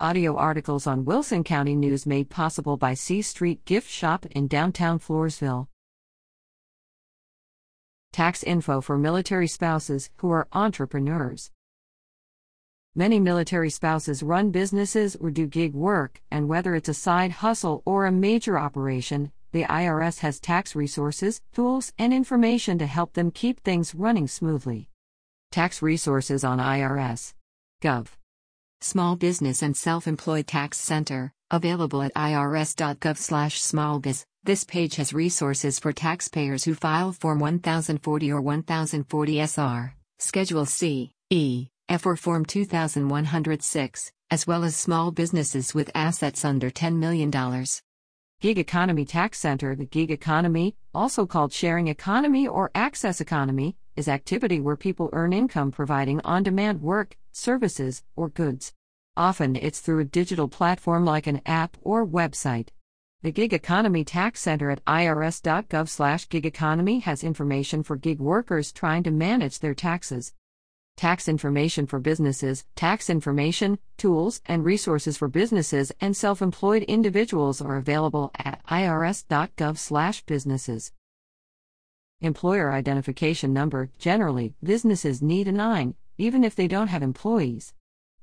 Audio 0.00 0.34
articles 0.34 0.88
on 0.88 1.04
Wilson 1.04 1.44
County 1.44 1.76
News 1.76 2.04
made 2.04 2.28
possible 2.28 2.76
by 2.76 2.94
C 2.94 3.22
Street 3.22 3.64
Gift 3.64 3.88
Shop 3.88 4.26
in 4.26 4.48
downtown 4.48 4.98
Floresville. 4.98 5.68
Tax 8.12 8.42
info 8.42 8.80
for 8.80 8.98
military 8.98 9.46
spouses 9.46 10.10
who 10.16 10.32
are 10.32 10.48
entrepreneurs. 10.52 11.52
Many 12.96 13.20
military 13.20 13.70
spouses 13.70 14.20
run 14.20 14.50
businesses 14.50 15.14
or 15.14 15.30
do 15.30 15.46
gig 15.46 15.74
work, 15.74 16.20
and 16.28 16.48
whether 16.48 16.74
it's 16.74 16.88
a 16.88 16.94
side 16.94 17.30
hustle 17.30 17.80
or 17.84 18.06
a 18.06 18.10
major 18.10 18.58
operation, 18.58 19.30
the 19.52 19.62
IRS 19.62 20.18
has 20.18 20.40
tax 20.40 20.74
resources, 20.74 21.40
tools, 21.52 21.92
and 21.98 22.12
information 22.12 22.78
to 22.78 22.86
help 22.86 23.12
them 23.12 23.30
keep 23.30 23.62
things 23.62 23.94
running 23.94 24.26
smoothly. 24.26 24.88
Tax 25.52 25.82
resources 25.82 26.42
on 26.42 26.58
IRS. 26.58 27.34
Gov. 27.80 28.08
Small 28.84 29.16
Business 29.16 29.62
and 29.62 29.74
Self-Employed 29.74 30.46
Tax 30.46 30.78
Center, 30.78 31.32
available 31.50 32.02
at 32.02 32.14
irs.gov/smallbiz. 32.14 34.24
This 34.44 34.64
page 34.64 34.96
has 34.96 35.14
resources 35.14 35.78
for 35.78 35.94
taxpayers 35.94 36.64
who 36.64 36.74
file 36.74 37.12
Form 37.12 37.38
1040 37.38 38.30
or 38.30 38.42
1040 38.42 39.40
SR, 39.40 39.94
Schedule 40.18 40.66
C, 40.66 41.12
E, 41.30 41.68
F 41.88 42.04
or 42.04 42.14
Form 42.14 42.44
2106, 42.44 44.12
as 44.30 44.46
well 44.46 44.62
as 44.62 44.76
small 44.76 45.10
businesses 45.10 45.72
with 45.72 45.90
assets 45.94 46.44
under 46.44 46.70
$10 46.70 46.96
million. 46.96 47.30
Gig 48.42 48.58
Economy 48.58 49.06
Tax 49.06 49.38
Center 49.38 49.74
The 49.74 49.86
gig 49.86 50.10
economy, 50.10 50.76
also 50.94 51.24
called 51.24 51.54
sharing 51.54 51.88
economy 51.88 52.46
or 52.46 52.70
access 52.74 53.22
economy, 53.22 53.78
is 53.96 54.08
activity 54.08 54.60
where 54.60 54.76
people 54.76 55.10
earn 55.12 55.32
income 55.32 55.70
providing 55.70 56.20
on 56.22 56.42
demand 56.42 56.82
work, 56.82 57.16
services, 57.32 58.02
or 58.16 58.28
goods. 58.28 58.72
Often 59.16 59.56
it's 59.56 59.80
through 59.80 60.00
a 60.00 60.04
digital 60.04 60.48
platform 60.48 61.04
like 61.04 61.26
an 61.26 61.40
app 61.46 61.76
or 61.82 62.06
website. 62.06 62.68
The 63.22 63.32
Gig 63.32 63.54
Economy 63.54 64.04
Tax 64.04 64.40
Center 64.40 64.70
at 64.70 64.84
irs.gov/slash 64.84 66.28
gig 66.28 66.44
economy 66.44 66.98
has 66.98 67.24
information 67.24 67.82
for 67.82 67.96
gig 67.96 68.20
workers 68.20 68.70
trying 68.70 69.02
to 69.04 69.10
manage 69.10 69.60
their 69.60 69.74
taxes. 69.74 70.34
Tax 70.96 71.26
information 71.26 71.86
for 71.86 72.00
businesses, 72.00 72.66
tax 72.76 73.08
information, 73.08 73.78
tools, 73.96 74.42
and 74.46 74.62
resources 74.64 75.16
for 75.16 75.28
businesses 75.28 75.90
and 76.00 76.16
self 76.16 76.42
employed 76.42 76.82
individuals 76.82 77.60
are 77.60 77.76
available 77.76 78.32
at 78.36 78.64
irs.gov/businesses. 78.66 80.92
Employer 82.20 82.72
identification 82.72 83.52
number 83.52 83.90
generally, 83.98 84.54
businesses 84.62 85.20
need 85.20 85.48
an 85.48 85.60
EIN, 85.60 85.94
even 86.16 86.44
if 86.44 86.54
they 86.54 86.68
don't 86.68 86.88
have 86.88 87.02
employees. 87.02 87.74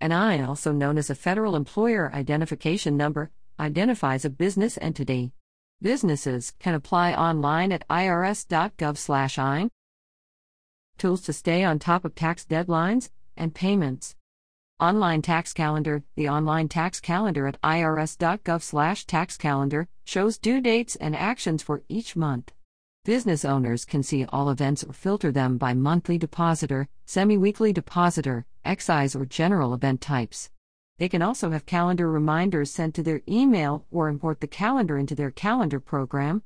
An 0.00 0.12
EIN, 0.12 0.44
also 0.44 0.72
known 0.72 0.98
as 0.98 1.10
a 1.10 1.14
Federal 1.14 1.56
Employer 1.56 2.12
Identification 2.14 2.96
Number, 2.96 3.30
identifies 3.58 4.24
a 4.24 4.30
business 4.30 4.78
entity. 4.80 5.32
Businesses 5.82 6.52
can 6.60 6.74
apply 6.74 7.14
online 7.14 7.72
at 7.72 7.88
irs.gov/ein. 7.88 9.70
Tools 10.98 11.22
to 11.22 11.32
stay 11.32 11.64
on 11.64 11.78
top 11.78 12.04
of 12.04 12.14
tax 12.14 12.44
deadlines 12.44 13.08
and 13.36 13.54
payments. 13.54 14.14
Online 14.80 15.22
Tax 15.22 15.52
Calendar 15.52 16.04
The 16.14 16.28
online 16.28 16.68
tax 16.68 17.00
calendar 17.00 17.48
at 17.48 17.60
irs.gov/taxcalendar 17.62 19.86
shows 20.04 20.38
due 20.38 20.60
dates 20.60 20.94
and 20.96 21.16
actions 21.16 21.64
for 21.64 21.82
each 21.88 22.14
month. 22.14 22.52
Business 23.08 23.40
owners 23.42 23.86
can 23.86 24.02
see 24.02 24.26
all 24.26 24.50
events 24.50 24.84
or 24.84 24.92
filter 24.92 25.32
them 25.32 25.56
by 25.56 25.72
monthly 25.72 26.18
depositor, 26.18 26.88
semi 27.06 27.38
weekly 27.38 27.72
depositor, 27.72 28.44
excise, 28.66 29.16
or 29.16 29.24
general 29.24 29.72
event 29.72 30.02
types. 30.02 30.50
They 30.98 31.08
can 31.08 31.22
also 31.22 31.50
have 31.52 31.64
calendar 31.64 32.10
reminders 32.10 32.70
sent 32.70 32.94
to 32.96 33.02
their 33.02 33.22
email 33.26 33.86
or 33.90 34.10
import 34.10 34.42
the 34.42 34.46
calendar 34.46 34.98
into 34.98 35.14
their 35.14 35.30
calendar 35.30 35.80
program. 35.80 36.42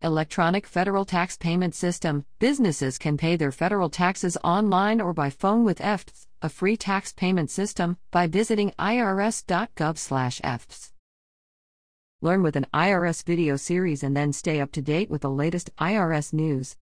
Electronic 0.00 0.66
Federal 0.66 1.04
Tax 1.04 1.36
Payment 1.36 1.72
System 1.72 2.24
Businesses 2.40 2.98
can 2.98 3.16
pay 3.16 3.36
their 3.36 3.52
federal 3.52 3.88
taxes 3.88 4.36
online 4.42 5.00
or 5.00 5.12
by 5.12 5.30
phone 5.30 5.62
with 5.62 5.78
EFTPS, 5.78 6.26
a 6.42 6.48
free 6.48 6.76
tax 6.76 7.12
payment 7.12 7.48
system, 7.48 7.96
by 8.10 8.26
visiting 8.26 8.72
irs.gov/eftps. 8.76 10.91
Learn 12.24 12.44
with 12.44 12.54
an 12.54 12.68
IRS 12.72 13.24
video 13.24 13.56
series 13.56 14.04
and 14.04 14.16
then 14.16 14.32
stay 14.32 14.60
up 14.60 14.70
to 14.72 14.80
date 14.80 15.10
with 15.10 15.22
the 15.22 15.30
latest 15.30 15.74
IRS 15.78 16.32
news. 16.32 16.76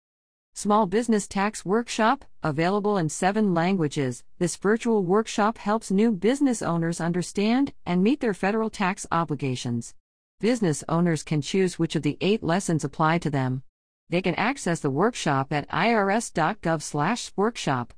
Small 0.53 0.87
Business 0.87 1.29
Tax 1.29 1.65
Workshop, 1.65 2.25
available 2.43 2.99
in 2.99 3.09
seven 3.09 3.55
languages. 3.55 4.25
This 4.41 4.57
virtual 4.57 5.05
workshop 5.05 5.59
helps 5.59 5.93
new 5.93 6.11
business 6.11 6.61
owners 6.61 7.01
understand 7.01 7.73
and 7.87 8.03
meet 8.03 8.19
their 8.19 8.35
federal 8.35 8.69
tax 8.69 9.07
obligations. 9.13 9.95
Business 10.41 10.83
owners 10.89 11.23
can 11.23 11.41
choose 11.41 11.79
which 11.79 11.95
of 11.95 12.03
the 12.03 12.19
eight 12.21 12.43
lessons 12.43 12.83
apply 12.83 13.19
to 13.19 13.31
them. 13.31 13.63
They 14.11 14.23
can 14.23 14.35
access 14.35 14.81
the 14.81 14.91
workshop 14.91 15.53
at 15.53 15.71
irs.gov/workshop. 15.71 17.95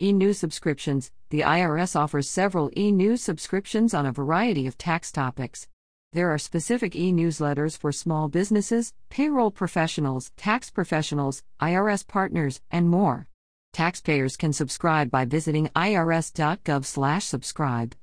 E-News 0.00 0.38
subscriptions. 0.38 1.10
The 1.28 1.42
IRS 1.42 1.94
offers 1.94 2.30
several 2.30 2.70
e-news 2.74 3.22
subscriptions 3.22 3.92
on 3.92 4.06
a 4.06 4.12
variety 4.12 4.66
of 4.66 4.78
tax 4.78 5.12
topics. 5.12 5.68
There 6.16 6.32
are 6.32 6.38
specific 6.38 6.96
e 6.96 7.12
newsletters 7.12 7.76
for 7.76 7.92
small 7.92 8.30
businesses, 8.30 8.94
payroll 9.10 9.50
professionals, 9.50 10.30
tax 10.38 10.70
professionals, 10.70 11.42
IRS 11.60 12.08
partners, 12.08 12.62
and 12.70 12.88
more. 12.88 13.28
Taxpayers 13.74 14.38
can 14.38 14.54
subscribe 14.54 15.10
by 15.10 15.26
visiting 15.26 15.68
irs.gov/subscribe. 15.76 17.94